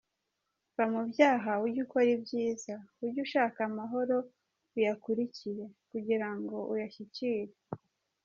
[0.75, 4.15] Va mu byaha ujye ukora ibyiza, Ujye ushaka amahoro
[4.77, 7.53] uyakurikire, Kugira ngo uyashyikire.